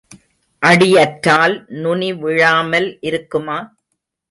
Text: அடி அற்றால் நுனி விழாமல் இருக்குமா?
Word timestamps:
அடி 0.61 0.97
அற்றால் 0.97 1.55
நுனி 1.83 2.09
விழாமல் 2.13 2.89
இருக்குமா? 3.01 3.59